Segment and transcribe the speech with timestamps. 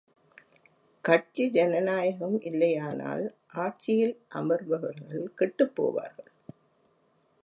[1.01, 3.35] கட்சி ஜனநாயகம் இல்லையானால்
[3.47, 6.31] ஆட்சியில் அமர்பவர்கள் கெட்டுப் போவார்கள்.